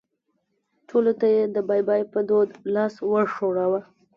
ټولو 0.89 1.11
ته 1.19 1.27
یې 1.35 1.43
د 1.55 1.57
بای 1.67 1.81
بای 1.87 2.01
په 2.13 2.19
دود 2.29 2.49
لاس 2.75 2.93
وښوراوه. 3.11 3.81